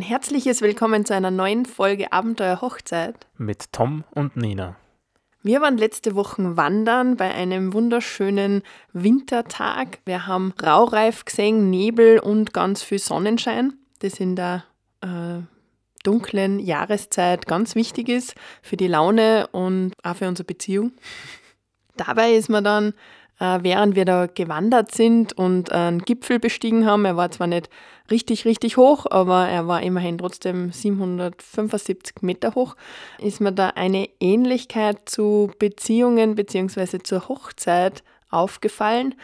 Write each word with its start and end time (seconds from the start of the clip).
Ein 0.00 0.06
herzliches 0.06 0.62
Willkommen 0.62 1.04
zu 1.04 1.14
einer 1.14 1.30
neuen 1.30 1.66
Folge 1.66 2.10
Abenteuer 2.10 2.62
Hochzeit 2.62 3.26
mit 3.36 3.70
Tom 3.70 4.04
und 4.12 4.34
Nina. 4.34 4.76
Wir 5.42 5.60
waren 5.60 5.76
letzte 5.76 6.14
Woche 6.14 6.56
wandern 6.56 7.18
bei 7.18 7.30
einem 7.34 7.74
wunderschönen 7.74 8.62
Wintertag. 8.94 9.98
Wir 10.06 10.26
haben 10.26 10.54
Raureif 10.58 11.26
gesehen, 11.26 11.68
Nebel 11.68 12.18
und 12.18 12.54
ganz 12.54 12.82
viel 12.82 12.98
Sonnenschein. 12.98 13.74
Das 13.98 14.18
in 14.20 14.36
der 14.36 14.64
äh, 15.02 15.42
dunklen 16.02 16.60
Jahreszeit 16.60 17.46
ganz 17.46 17.74
wichtig 17.74 18.08
ist 18.08 18.34
für 18.62 18.78
die 18.78 18.88
Laune 18.88 19.48
und 19.48 19.92
auch 20.02 20.16
für 20.16 20.28
unsere 20.28 20.46
Beziehung. 20.46 20.92
Dabei 21.98 22.32
ist 22.32 22.48
man 22.48 22.64
dann 22.64 22.94
während 23.40 23.96
wir 23.96 24.04
da 24.04 24.26
gewandert 24.26 24.92
sind 24.92 25.32
und 25.32 25.72
einen 25.72 26.00
Gipfel 26.00 26.38
bestiegen 26.38 26.86
haben. 26.86 27.06
Er 27.06 27.16
war 27.16 27.30
zwar 27.30 27.46
nicht 27.46 27.70
richtig, 28.10 28.44
richtig 28.44 28.76
hoch, 28.76 29.06
aber 29.10 29.48
er 29.48 29.66
war 29.66 29.82
immerhin 29.82 30.18
trotzdem 30.18 30.72
775 30.72 32.16
Meter 32.20 32.54
hoch. 32.54 32.76
Ist 33.18 33.40
mir 33.40 33.52
da 33.52 33.70
eine 33.70 34.08
Ähnlichkeit 34.20 35.08
zu 35.08 35.50
Beziehungen 35.58 36.34
bzw. 36.34 36.98
zur 37.02 37.28
Hochzeit 37.28 38.02
aufgefallen. 38.30 39.14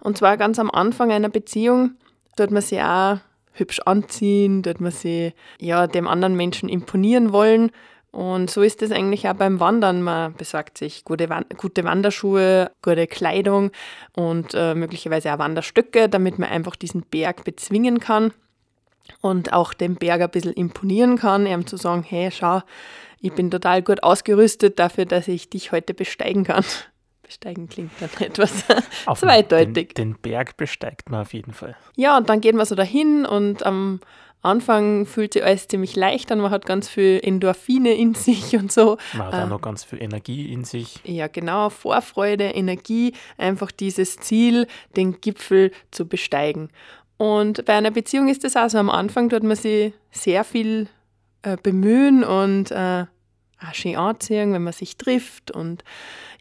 Und 0.00 0.16
zwar 0.16 0.36
ganz 0.36 0.58
am 0.58 0.70
Anfang 0.70 1.12
einer 1.12 1.28
Beziehung, 1.28 1.92
dort 2.36 2.50
man 2.50 2.62
sich 2.62 2.80
auch 2.80 3.18
hübsch 3.52 3.80
anziehen, 3.80 4.62
dort 4.62 4.80
man 4.80 4.92
sich 4.92 5.34
ja, 5.60 5.86
dem 5.86 6.08
anderen 6.08 6.34
Menschen 6.34 6.68
imponieren 6.68 7.32
wollen 7.32 7.70
und 8.16 8.48
so 8.48 8.62
ist 8.62 8.80
es 8.80 8.92
eigentlich 8.92 9.28
auch 9.28 9.34
beim 9.34 9.60
Wandern. 9.60 10.00
Man 10.00 10.32
besorgt 10.32 10.78
sich 10.78 11.04
gute, 11.04 11.28
gute 11.58 11.84
Wanderschuhe, 11.84 12.70
gute 12.80 13.06
Kleidung 13.06 13.72
und 14.14 14.54
äh, 14.54 14.74
möglicherweise 14.74 15.34
auch 15.34 15.38
Wanderstöcke, 15.38 16.08
damit 16.08 16.38
man 16.38 16.48
einfach 16.48 16.76
diesen 16.76 17.02
Berg 17.02 17.44
bezwingen 17.44 18.00
kann 18.00 18.32
und 19.20 19.52
auch 19.52 19.74
dem 19.74 19.96
Berg 19.96 20.22
ein 20.22 20.30
bisschen 20.30 20.54
imponieren 20.54 21.18
kann, 21.18 21.44
ihm 21.46 21.66
zu 21.66 21.76
sagen, 21.76 22.02
hey, 22.08 22.30
schau, 22.30 22.62
ich 23.20 23.34
bin 23.34 23.50
total 23.50 23.82
gut 23.82 24.02
ausgerüstet 24.02 24.78
dafür, 24.78 25.04
dass 25.04 25.28
ich 25.28 25.50
dich 25.50 25.72
heute 25.72 25.92
besteigen 25.92 26.44
kann. 26.44 26.64
Besteigen 27.22 27.68
klingt 27.68 27.90
dann 28.00 28.08
etwas 28.20 28.64
zweideutig. 29.14 29.92
Den, 29.92 30.14
den, 30.14 30.18
Berg 30.22 30.56
besteigt 30.56 31.10
man 31.10 31.20
auf 31.20 31.34
jeden 31.34 31.52
Fall. 31.52 31.76
Ja, 31.96 32.16
und 32.16 32.30
dann 32.30 32.40
geht 32.40 32.54
man 32.54 32.64
so 32.64 32.76
dahin 32.76 33.26
und 33.26 33.66
am 33.66 34.00
Anfang 34.42 35.06
fühlt 35.06 35.32
sich 35.32 35.44
alles 35.44 35.66
ziemlich 35.66 35.96
leicht 35.96 36.30
an, 36.30 36.40
man 36.40 36.50
hat 36.50 36.66
ganz 36.66 36.88
viel 36.88 37.20
Endorphine 37.22 37.94
in 37.94 38.14
sich 38.14 38.56
und 38.56 38.70
so. 38.70 38.96
Man 39.14 39.26
hat 39.26 39.34
auch 39.34 39.46
äh, 39.46 39.48
noch 39.48 39.60
ganz 39.60 39.84
viel 39.84 40.02
Energie 40.02 40.52
in 40.52 40.64
sich. 40.64 41.00
Ja, 41.04 41.26
genau, 41.26 41.70
Vorfreude, 41.70 42.44
Energie, 42.44 43.12
einfach 43.38 43.72
dieses 43.72 44.18
Ziel, 44.18 44.66
den 44.96 45.20
Gipfel 45.20 45.72
zu 45.90 46.06
besteigen. 46.06 46.70
Und 47.16 47.64
bei 47.64 47.74
einer 47.74 47.90
Beziehung 47.90 48.28
ist 48.28 48.44
das 48.44 48.56
auch 48.56 48.68
so. 48.68 48.78
Am 48.78 48.90
Anfang 48.90 49.28
tut 49.28 49.42
man 49.42 49.56
sich 49.56 49.92
sehr 50.10 50.44
viel 50.44 50.88
äh, 51.42 51.56
bemühen 51.62 52.24
und 52.24 52.70
äh, 52.70 53.06
auch 53.60 53.74
schön 53.74 53.96
anziehen, 53.96 54.52
wenn 54.52 54.64
man 54.64 54.72
sich 54.72 54.96
trifft. 54.96 55.50
Und 55.50 55.82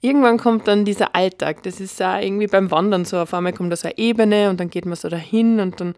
irgendwann 0.02 0.38
kommt 0.38 0.68
dann 0.68 0.84
dieser 0.84 1.16
Alltag. 1.16 1.64
Das 1.64 1.80
ist 1.80 2.02
auch 2.02 2.20
irgendwie 2.20 2.48
beim 2.48 2.72
Wandern 2.72 3.06
so. 3.06 3.20
Auf 3.20 3.34
einmal 3.34 3.54
kommt 3.54 3.72
da 3.72 3.78
so 3.78 3.88
eine 3.88 3.98
Ebene 3.98 4.50
und 4.50 4.60
dann 4.60 4.70
geht 4.70 4.86
man 4.86 4.96
so 4.96 5.08
dahin 5.08 5.60
und 5.60 5.80
dann, 5.80 5.96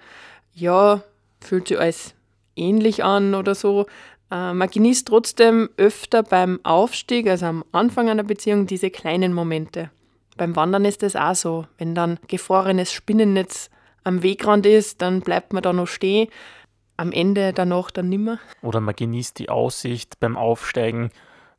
ja, 0.53 1.01
fühlt 1.41 1.67
sich 1.67 1.79
alles 1.79 2.15
ähnlich 2.55 3.03
an 3.03 3.35
oder 3.35 3.55
so. 3.55 3.85
Äh, 4.31 4.53
man 4.53 4.69
genießt 4.69 5.07
trotzdem 5.07 5.69
öfter 5.77 6.23
beim 6.23 6.59
Aufstieg, 6.63 7.27
also 7.27 7.45
am 7.45 7.63
Anfang 7.71 8.09
einer 8.09 8.23
Beziehung, 8.23 8.67
diese 8.67 8.89
kleinen 8.89 9.33
Momente. 9.33 9.91
Beim 10.35 10.55
Wandern 10.55 10.85
ist 10.85 11.03
das 11.03 11.15
auch 11.15 11.35
so. 11.35 11.65
Wenn 11.77 11.95
dann 11.95 12.19
gefrorenes 12.27 12.91
Spinnennetz 12.91 13.69
am 14.03 14.23
Wegrand 14.23 14.65
ist, 14.65 15.01
dann 15.01 15.21
bleibt 15.21 15.53
man 15.53 15.63
da 15.63 15.73
noch 15.73 15.87
stehen. 15.87 16.29
Am 16.95 17.11
Ende 17.11 17.53
danach 17.53 17.91
dann 17.91 18.09
nimmer. 18.09 18.39
Oder 18.61 18.79
man 18.79 18.95
genießt 18.95 19.37
die 19.39 19.49
Aussicht 19.49 20.19
beim 20.19 20.35
Aufsteigen, 20.35 21.11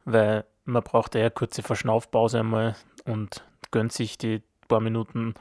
weil 0.05 0.45
man 0.65 0.83
braucht 0.83 1.15
eine 1.17 1.31
kurze 1.31 1.63
Verschnaufpause 1.63 2.41
einmal 2.41 2.77
und 3.05 3.45
gönnt 3.71 3.93
sich 3.93 4.19
die 4.19 4.43
paar 4.69 4.81
Minuten, 4.81 5.35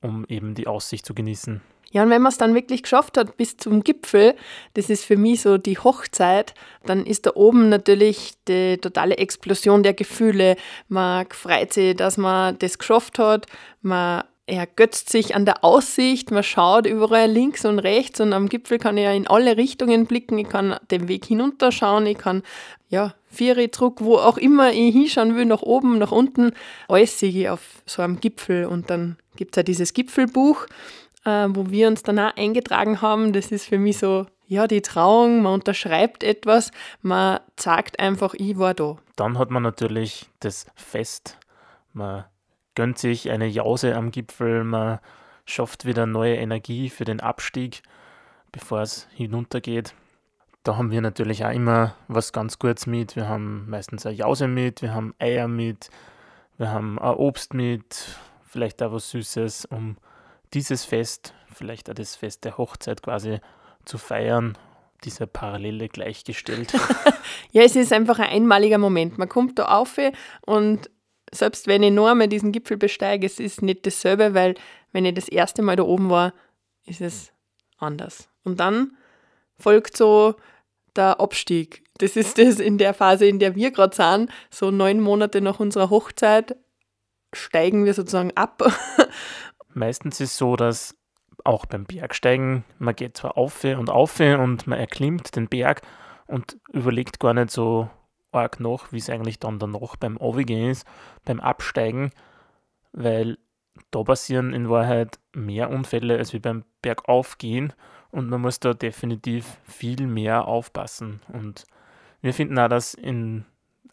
um 0.00 0.24
eben 0.28 0.54
die 0.54 0.66
Aussicht 0.66 1.06
zu 1.06 1.14
genießen. 1.14 1.62
Ja, 1.94 2.02
und 2.02 2.10
wenn 2.10 2.22
man 2.22 2.32
es 2.32 2.38
dann 2.38 2.56
wirklich 2.56 2.82
geschafft 2.82 3.16
hat 3.16 3.36
bis 3.36 3.56
zum 3.56 3.84
Gipfel, 3.84 4.34
das 4.74 4.90
ist 4.90 5.04
für 5.04 5.16
mich 5.16 5.42
so 5.42 5.58
die 5.58 5.78
Hochzeit, 5.78 6.52
dann 6.84 7.06
ist 7.06 7.24
da 7.24 7.30
oben 7.36 7.68
natürlich 7.68 8.32
die 8.48 8.78
totale 8.78 9.16
Explosion 9.16 9.84
der 9.84 9.94
Gefühle. 9.94 10.56
Man 10.88 11.24
freut 11.30 11.72
sich, 11.72 11.94
dass 11.94 12.16
man 12.16 12.58
das 12.58 12.78
geschafft 12.78 13.20
hat. 13.20 13.46
Man 13.80 14.24
ergötzt 14.46 15.08
sich 15.08 15.36
an 15.36 15.44
der 15.44 15.62
Aussicht, 15.62 16.32
man 16.32 16.42
schaut 16.42 16.86
überall 16.86 17.30
links 17.30 17.64
und 17.64 17.78
rechts 17.78 18.20
und 18.20 18.32
am 18.32 18.48
Gipfel 18.48 18.78
kann 18.78 18.98
ich 18.98 19.04
ja 19.04 19.12
in 19.12 19.28
alle 19.28 19.56
Richtungen 19.56 20.06
blicken, 20.06 20.36
ich 20.36 20.48
kann 20.48 20.76
den 20.90 21.08
Weg 21.08 21.24
hinunterschauen, 21.24 22.04
ich 22.06 22.18
kann 22.18 22.42
ja, 22.90 23.14
Viere 23.30 23.68
Druck, 23.68 24.02
wo 24.02 24.16
auch 24.16 24.36
immer 24.36 24.70
ich 24.70 24.92
hinschauen 24.92 25.34
will, 25.34 25.46
nach 25.46 25.62
oben, 25.62 25.96
nach 25.98 26.12
unten, 26.12 26.52
alles 26.88 27.18
sehe 27.18 27.30
ich 27.30 27.48
auf 27.48 27.82
so 27.86 28.02
einem 28.02 28.20
Gipfel 28.20 28.66
und 28.66 28.90
dann 28.90 29.16
gibt 29.36 29.54
es 29.54 29.56
ja 29.56 29.62
dieses 29.62 29.94
Gipfelbuch 29.94 30.66
äh, 31.24 31.48
wo 31.50 31.70
wir 31.70 31.88
uns 31.88 32.02
dann 32.02 32.18
auch 32.18 32.36
eingetragen 32.36 33.00
haben. 33.02 33.32
Das 33.32 33.52
ist 33.52 33.66
für 33.66 33.78
mich 33.78 33.98
so, 33.98 34.26
ja, 34.46 34.66
die 34.66 34.82
Trauung, 34.82 35.42
man 35.42 35.54
unterschreibt 35.54 36.22
etwas, 36.22 36.70
man 37.02 37.40
sagt 37.58 37.98
einfach, 37.98 38.34
ich 38.34 38.58
war 38.58 38.74
da. 38.74 38.96
Dann 39.16 39.38
hat 39.38 39.50
man 39.50 39.62
natürlich 39.62 40.28
das 40.40 40.66
Fest, 40.74 41.38
man 41.92 42.24
gönnt 42.74 42.98
sich 42.98 43.30
eine 43.30 43.46
Jause 43.46 43.94
am 43.94 44.10
Gipfel, 44.10 44.64
man 44.64 44.98
schafft 45.46 45.84
wieder 45.84 46.06
neue 46.06 46.36
Energie 46.36 46.90
für 46.90 47.04
den 47.04 47.20
Abstieg, 47.20 47.82
bevor 48.52 48.80
es 48.80 49.06
hinuntergeht. 49.14 49.94
Da 50.62 50.76
haben 50.76 50.90
wir 50.90 51.02
natürlich 51.02 51.44
auch 51.44 51.52
immer 51.52 51.94
was 52.08 52.32
ganz 52.32 52.58
Gutes 52.58 52.86
mit. 52.86 53.16
Wir 53.16 53.28
haben 53.28 53.68
meistens 53.68 54.06
eine 54.06 54.14
Jause 54.14 54.48
mit, 54.48 54.80
wir 54.80 54.94
haben 54.94 55.14
Eier 55.18 55.46
mit, 55.46 55.90
wir 56.56 56.70
haben 56.70 56.98
ein 56.98 57.14
Obst 57.14 57.52
mit, 57.52 58.18
vielleicht 58.46 58.82
auch 58.82 58.92
was 58.92 59.10
Süßes, 59.10 59.66
um 59.66 59.96
dieses 60.54 60.84
Fest, 60.84 61.34
vielleicht 61.52 61.90
auch 61.90 61.94
das 61.94 62.16
Fest 62.16 62.44
der 62.44 62.56
Hochzeit 62.56 63.02
quasi 63.02 63.38
zu 63.84 63.98
feiern, 63.98 64.56
diese 65.04 65.26
Parallele 65.26 65.88
gleichgestellt. 65.88 66.72
ja, 67.52 67.62
es 67.62 67.76
ist 67.76 67.92
einfach 67.92 68.18
ein 68.18 68.30
einmaliger 68.30 68.78
Moment. 68.78 69.18
Man 69.18 69.28
kommt 69.28 69.58
da 69.58 69.66
auf 69.66 69.98
und 70.46 70.90
selbst 71.32 71.66
wenn 71.66 71.82
ich 71.82 71.92
nur 71.92 72.10
einmal 72.10 72.28
diesen 72.28 72.52
Gipfel 72.52 72.76
besteige, 72.76 73.26
es 73.26 73.40
ist 73.40 73.62
nicht 73.62 73.84
dasselbe, 73.86 74.34
weil 74.34 74.54
wenn 74.92 75.04
ich 75.04 75.14
das 75.14 75.28
erste 75.28 75.62
Mal 75.62 75.76
da 75.76 75.82
oben 75.82 76.08
war, 76.10 76.32
ist 76.86 77.00
es 77.00 77.32
anders. 77.78 78.28
Und 78.44 78.60
dann 78.60 78.96
folgt 79.58 79.96
so 79.96 80.36
der 80.94 81.18
Abstieg. 81.20 81.84
Das 81.98 82.16
ist 82.16 82.38
das 82.38 82.60
in 82.60 82.78
der 82.78 82.94
Phase, 82.94 83.26
in 83.26 83.38
der 83.38 83.56
wir 83.56 83.72
gerade 83.72 83.96
sind, 83.96 84.30
so 84.50 84.70
neun 84.70 85.00
Monate 85.00 85.40
nach 85.40 85.58
unserer 85.58 85.90
Hochzeit 85.90 86.56
steigen 87.32 87.84
wir 87.84 87.94
sozusagen 87.94 88.32
ab 88.36 88.62
Meistens 89.74 90.20
ist 90.20 90.32
es 90.32 90.38
so, 90.38 90.56
dass 90.56 90.96
auch 91.44 91.66
beim 91.66 91.84
Bergsteigen, 91.84 92.64
man 92.78 92.94
geht 92.94 93.16
zwar 93.16 93.36
auf 93.36 93.64
und 93.64 93.90
auf 93.90 94.18
und 94.20 94.66
man 94.66 94.78
erklimmt 94.78 95.36
den 95.36 95.48
Berg 95.48 95.82
und 96.26 96.56
überlegt 96.72 97.20
gar 97.20 97.34
nicht 97.34 97.50
so 97.50 97.90
arg 98.32 98.60
nach, 98.60 98.92
wie 98.92 98.98
es 98.98 99.10
eigentlich 99.10 99.38
dann 99.38 99.58
danach 99.58 99.96
beim 99.96 100.18
Aufgehen 100.18 100.70
ist, 100.70 100.86
beim 101.24 101.40
Absteigen, 101.40 102.10
weil 102.92 103.38
da 103.90 104.02
passieren 104.02 104.52
in 104.52 104.70
Wahrheit 104.70 105.18
mehr 105.34 105.70
Unfälle 105.70 106.16
als 106.18 106.32
wie 106.32 106.38
beim 106.38 106.64
Bergaufgehen 106.82 107.72
und 108.10 108.28
man 108.28 108.40
muss 108.40 108.60
da 108.60 108.74
definitiv 108.74 109.58
viel 109.64 110.06
mehr 110.06 110.46
aufpassen. 110.46 111.20
Und 111.32 111.64
wir 112.20 112.32
finden 112.32 112.58
auch, 112.58 112.68
dass 112.68 112.94
in 112.94 113.44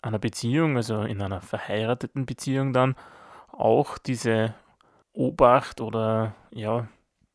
einer 0.02 0.20
Beziehung, 0.20 0.78
also 0.78 1.02
in 1.02 1.22
einer 1.22 1.42
verheirateten 1.42 2.26
Beziehung 2.26 2.74
dann, 2.74 2.96
auch 3.52 3.98
diese 3.98 4.54
Obacht 5.14 5.82
oder 5.82 6.36
ja, 6.52 6.88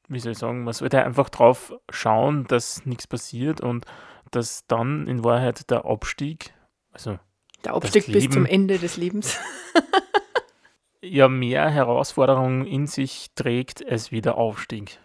wie 0.09 0.21
soll 0.21 0.33
ich 0.33 0.39
sagen, 0.39 0.65
man 0.65 0.73
sollte 0.73 1.05
einfach 1.05 1.29
drauf 1.29 1.75
schauen, 1.91 2.45
dass 2.47 2.87
nichts 2.87 3.07
passiert 3.07 3.61
und 3.61 3.85
dass 4.31 4.67
dann 4.67 5.07
in 5.07 5.25
Wahrheit 5.25 5.71
der 5.71 5.85
Abstieg, 5.85 6.55
also 6.93 7.19
der 7.65 7.75
Abstieg 7.75 8.07
bis 8.07 8.31
zum 8.31 8.47
Ende 8.47 8.79
des 8.79 8.97
Lebens, 8.97 9.39
ja 11.03 11.29
mehr 11.29 11.69
Herausforderungen 11.69 12.67
in 12.67 12.87
sich 12.87 13.33
trägt 13.35 13.87
als 13.89 14.13
wie 14.13 14.21
der 14.21 14.37
Aufstieg. 14.37 14.99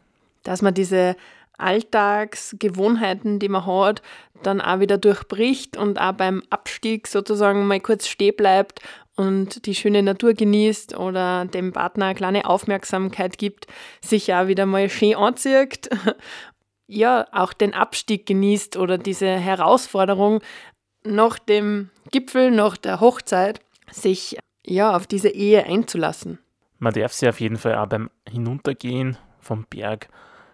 Dass 0.43 0.61
man 0.61 0.73
diese 0.73 1.15
Alltagsgewohnheiten, 1.57 3.39
die 3.39 3.49
man 3.49 3.65
hat, 3.65 4.01
dann 4.43 4.61
auch 4.61 4.79
wieder 4.79 4.97
durchbricht 4.97 5.77
und 5.77 5.99
auch 5.99 6.13
beim 6.13 6.43
Abstieg 6.49 7.07
sozusagen 7.07 7.67
mal 7.67 7.79
kurz 7.79 8.07
stehen 8.07 8.35
bleibt 8.35 8.81
und 9.15 9.65
die 9.65 9.75
schöne 9.75 10.03
Natur 10.03 10.33
genießt 10.33 10.97
oder 10.97 11.45
dem 11.45 11.73
Partner 11.73 12.05
eine 12.05 12.15
kleine 12.15 12.45
Aufmerksamkeit 12.45 13.37
gibt, 13.37 13.67
sich 14.01 14.33
auch 14.33 14.47
wieder 14.47 14.65
mal 14.65 14.89
schön 14.89 15.15
anzieht, 15.15 15.89
ja, 16.87 17.25
auch 17.31 17.53
den 17.53 17.73
Abstieg 17.73 18.25
genießt 18.25 18.77
oder 18.77 18.97
diese 18.97 19.27
Herausforderung 19.27 20.41
nach 21.03 21.39
dem 21.39 21.89
Gipfel, 22.11 22.51
nach 22.51 22.77
der 22.77 22.99
Hochzeit, 22.99 23.59
sich 23.91 24.37
ja 24.65 24.95
auf 24.95 25.07
diese 25.07 25.29
Ehe 25.29 25.65
einzulassen. 25.65 26.39
Man 26.79 26.93
darf 26.93 27.13
sich 27.13 27.29
auf 27.29 27.39
jeden 27.39 27.57
Fall 27.57 27.75
auch 27.75 27.87
beim 27.87 28.09
Hinuntergehen 28.27 29.17
vom 29.39 29.65
Berg 29.69 30.09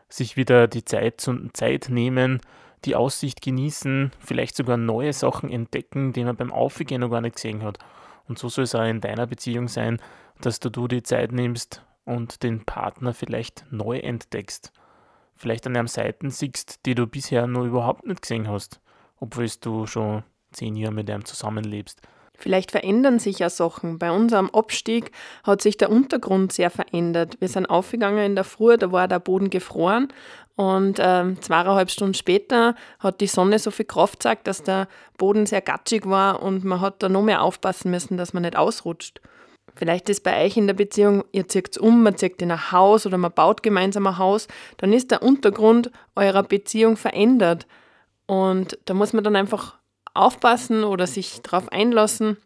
sich 0.09 0.37
wieder 0.37 0.67
die 0.67 0.85
Zeit, 0.85 1.29
Zeit 1.53 1.87
nehmen, 1.89 2.41
die 2.85 2.95
Aussicht 2.95 3.41
genießen, 3.41 4.11
vielleicht 4.19 4.55
sogar 4.55 4.77
neue 4.77 5.13
Sachen 5.13 5.49
entdecken, 5.49 6.13
die 6.13 6.23
man 6.23 6.35
beim 6.35 6.51
Aufgehen 6.51 7.01
noch 7.01 7.09
gar 7.09 7.21
nicht 7.21 7.35
gesehen 7.35 7.63
hat. 7.63 7.79
Und 8.27 8.37
so 8.39 8.49
soll 8.49 8.65
es 8.65 8.75
auch 8.75 8.85
in 8.85 9.01
deiner 9.01 9.27
Beziehung 9.27 9.67
sein, 9.67 9.99
dass 10.41 10.59
du, 10.59 10.69
du 10.69 10.87
die 10.87 11.03
Zeit 11.03 11.31
nimmst 11.31 11.83
und 12.05 12.43
den 12.43 12.65
Partner 12.65 13.13
vielleicht 13.13 13.65
neu 13.71 13.97
entdeckst. 13.97 14.71
Vielleicht 15.35 15.67
an 15.67 15.75
einem 15.75 15.87
Seiten 15.87 16.29
siehst, 16.29 16.85
die 16.85 16.95
du 16.95 17.07
bisher 17.07 17.47
noch 17.47 17.65
überhaupt 17.65 18.05
nicht 18.05 18.21
gesehen 18.21 18.47
hast, 18.47 18.79
obwohl 19.19 19.47
du 19.61 19.85
schon 19.85 20.23
zehn 20.51 20.75
Jahre 20.75 20.93
mit 20.93 21.09
ihm 21.09 21.25
zusammenlebst. 21.25 22.01
Vielleicht 22.37 22.71
verändern 22.71 23.17
sich 23.17 23.39
ja 23.39 23.49
Sachen. 23.49 23.97
Bei 23.97 24.11
unserem 24.11 24.49
Abstieg 24.51 25.11
hat 25.43 25.61
sich 25.61 25.75
der 25.75 25.89
Untergrund 25.89 26.53
sehr 26.53 26.69
verändert. 26.69 27.37
Wir 27.39 27.47
sind 27.47 27.65
aufgegangen 27.65 28.23
in 28.23 28.35
der 28.35 28.43
Früh, 28.43 28.77
da 28.77 28.91
war 28.91 29.07
der 29.07 29.19
Boden 29.19 29.49
gefroren 29.49 30.09
und 30.57 30.97
ähm, 30.99 31.39
zweieinhalb 31.39 31.91
Stunden 31.91 32.15
später 32.15 32.75
hat 32.99 33.21
die 33.21 33.27
Sonne 33.27 33.59
so 33.59 33.69
viel 33.69 33.85
Kraft 33.85 34.19
gezeigt, 34.19 34.47
dass 34.47 34.63
der 34.63 34.87
Boden 35.17 35.45
sehr 35.45 35.61
gatschig 35.61 36.07
war 36.07 36.41
und 36.41 36.63
man 36.63 36.81
hat 36.81 37.03
da 37.03 37.09
noch 37.09 37.21
mehr 37.21 37.43
aufpassen 37.43 37.91
müssen, 37.91 38.17
dass 38.17 38.33
man 38.33 38.41
nicht 38.41 38.55
ausrutscht. 38.55 39.21
Vielleicht 39.75 40.09
ist 40.09 40.23
bei 40.23 40.43
euch 40.43 40.57
in 40.57 40.65
der 40.65 40.73
Beziehung, 40.73 41.23
ihr 41.31 41.47
zieht 41.47 41.77
um, 41.77 42.01
man 42.01 42.17
zieht 42.17 42.41
in 42.41 42.51
ein 42.51 42.71
Haus 42.71 43.05
oder 43.05 43.19
man 43.19 43.31
baut 43.31 43.61
gemeinsam 43.61 44.07
ein 44.07 44.17
Haus, 44.17 44.47
dann 44.77 44.93
ist 44.93 45.11
der 45.11 45.21
Untergrund 45.21 45.91
eurer 46.15 46.41
Beziehung 46.41 46.97
verändert. 46.97 47.67
Und 48.25 48.79
da 48.85 48.95
muss 48.95 49.13
man 49.13 49.23
dann 49.23 49.35
einfach 49.35 49.77
aufpassen 50.17 50.83
oder 50.83 51.07
sich 51.07 51.41
darauf 51.41 51.71
einlassen, 51.71 52.37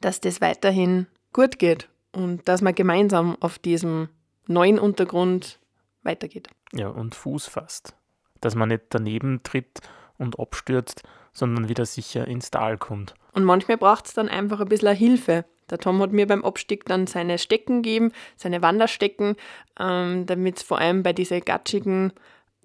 dass 0.00 0.20
das 0.20 0.40
weiterhin 0.40 1.06
gut 1.32 1.58
geht 1.58 1.88
und 2.12 2.46
dass 2.48 2.62
man 2.62 2.74
gemeinsam 2.74 3.36
auf 3.40 3.58
diesem 3.58 4.08
neuen 4.46 4.78
Untergrund 4.78 5.58
weitergeht. 6.02 6.48
Ja, 6.72 6.88
und 6.88 7.14
Fuß 7.14 7.46
fasst. 7.46 7.94
Dass 8.40 8.54
man 8.54 8.68
nicht 8.68 8.84
daneben 8.90 9.42
tritt 9.42 9.80
und 10.18 10.38
abstürzt, 10.38 11.02
sondern 11.32 11.68
wieder 11.68 11.86
sicher 11.86 12.26
ins 12.26 12.50
Tal 12.50 12.76
kommt. 12.76 13.14
Und 13.32 13.44
manchmal 13.44 13.78
braucht 13.78 14.06
es 14.06 14.14
dann 14.14 14.28
einfach 14.28 14.60
ein 14.60 14.68
bisschen 14.68 14.94
Hilfe. 14.94 15.44
Der 15.70 15.78
Tom 15.78 16.02
hat 16.02 16.12
mir 16.12 16.26
beim 16.26 16.44
Abstieg 16.44 16.84
dann 16.84 17.06
seine 17.06 17.38
Stecken 17.38 17.82
gegeben, 17.82 18.12
seine 18.36 18.60
Wanderstecken, 18.60 19.36
ähm, 19.78 20.26
damit 20.26 20.58
es 20.58 20.62
vor 20.62 20.78
allem 20.78 21.02
bei 21.02 21.12
diesen 21.12 21.40
gatschigen 21.40 22.12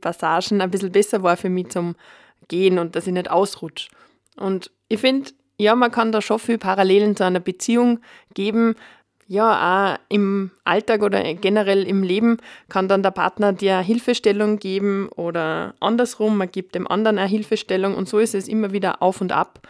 Passagen 0.02 0.62
ein 0.62 0.72
bisschen 0.72 0.92
besser 0.92 1.24
war 1.24 1.38
für 1.38 1.50
mich 1.50 1.70
zum 1.70 1.96
Gehen 2.50 2.80
und 2.80 2.96
dass 2.96 3.08
ich 3.08 3.14
nicht 3.14 3.32
ausrutsche. 3.32 3.90
Und 4.38 4.72
ich 4.88 5.00
finde, 5.00 5.32
ja, 5.58 5.76
man 5.76 5.92
kann 5.92 6.12
da 6.12 6.22
schon 6.22 6.40
viel 6.40 6.58
Parallelen 6.58 7.16
zu 7.16 7.26
einer 7.26 7.40
Beziehung 7.40 8.00
geben. 8.34 8.76
Ja, 9.30 9.98
auch 9.98 10.00
im 10.08 10.52
Alltag 10.64 11.02
oder 11.02 11.22
generell 11.34 11.84
im 11.84 12.02
Leben 12.02 12.38
kann 12.70 12.88
dann 12.88 13.04
der 13.04 13.12
Partner 13.12 13.52
dir 13.52 13.80
Hilfestellung 13.80 14.58
geben 14.58 15.10
oder 15.10 15.74
andersrum, 15.82 16.38
man 16.38 16.50
gibt 16.50 16.76
dem 16.76 16.88
anderen 16.88 17.18
eine 17.18 17.28
Hilfestellung 17.28 17.96
und 17.96 18.08
so 18.08 18.20
ist 18.20 18.36
es 18.36 18.48
immer 18.48 18.72
wieder 18.72 19.02
auf 19.02 19.20
und 19.20 19.34
ab. 19.34 19.68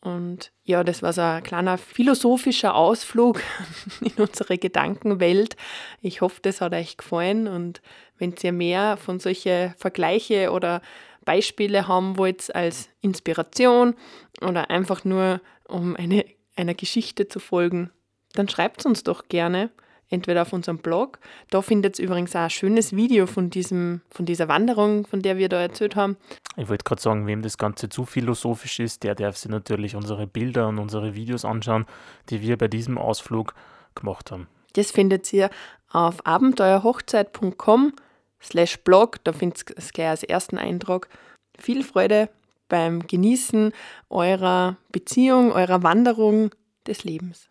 Und 0.00 0.52
ja, 0.64 0.82
das 0.82 1.02
war 1.02 1.12
so 1.12 1.20
ein 1.20 1.42
kleiner 1.42 1.78
philosophischer 1.78 2.74
Ausflug 2.74 3.40
in 4.00 4.12
unsere 4.18 4.58
Gedankenwelt. 4.58 5.56
Ich 6.00 6.20
hoffe, 6.20 6.40
das 6.42 6.60
hat 6.60 6.74
euch 6.74 6.96
gefallen 6.96 7.46
und 7.46 7.82
wenn 8.18 8.34
ihr 8.42 8.52
mehr 8.52 8.96
von 8.96 9.20
solchen 9.20 9.74
Vergleiche 9.76 10.50
oder 10.50 10.80
Beispiele 11.26 11.86
haben 11.86 12.16
wollt 12.16 12.54
als 12.54 12.88
Inspiration 13.02 13.94
oder 14.40 14.70
einfach 14.70 15.04
nur 15.04 15.42
um 15.68 15.94
eine, 15.96 16.24
einer 16.56 16.74
Geschichte 16.74 17.28
zu 17.28 17.40
folgen, 17.40 17.90
dann 18.32 18.48
schreibt 18.48 18.86
uns 18.86 19.02
doch 19.02 19.28
gerne, 19.28 19.70
entweder 20.08 20.42
auf 20.42 20.52
unserem 20.52 20.78
Blog. 20.78 21.18
Da 21.50 21.62
findet 21.62 21.98
ihr 21.98 22.06
übrigens 22.06 22.34
auch 22.36 22.40
ein 22.40 22.50
schönes 22.50 22.94
Video 22.94 23.26
von, 23.26 23.50
diesem, 23.50 24.02
von 24.10 24.24
dieser 24.24 24.48
Wanderung, 24.48 25.06
von 25.06 25.20
der 25.20 25.36
wir 25.36 25.48
da 25.48 25.60
erzählt 25.60 25.96
haben. 25.96 26.16
Ich 26.56 26.68
wollte 26.68 26.84
gerade 26.84 27.02
sagen, 27.02 27.26
wem 27.26 27.42
das 27.42 27.58
Ganze 27.58 27.88
zu 27.88 28.04
philosophisch 28.04 28.78
ist, 28.80 29.02
der 29.02 29.14
darf 29.14 29.36
sich 29.36 29.50
natürlich 29.50 29.96
unsere 29.96 30.26
Bilder 30.26 30.68
und 30.68 30.78
unsere 30.78 31.14
Videos 31.14 31.44
anschauen, 31.44 31.86
die 32.30 32.40
wir 32.40 32.56
bei 32.56 32.68
diesem 32.68 32.98
Ausflug 32.98 33.54
gemacht 33.94 34.30
haben. 34.30 34.46
Das 34.74 34.90
findet 34.90 35.32
ihr 35.32 35.50
auf 35.90 36.24
abenteuerhochzeit.com 36.24 37.92
slash 38.42 38.78
blog, 38.78 39.22
da 39.24 39.32
findet 39.32 39.70
ihr 39.70 39.78
es 39.78 39.92
gleich 39.92 40.08
als 40.08 40.22
ersten 40.22 40.58
Eintrag. 40.58 41.08
Viel 41.58 41.82
Freude 41.82 42.28
beim 42.68 43.06
Genießen 43.06 43.72
eurer 44.10 44.76
Beziehung, 44.90 45.52
eurer 45.52 45.82
Wanderung 45.82 46.50
des 46.86 47.04
Lebens. 47.04 47.50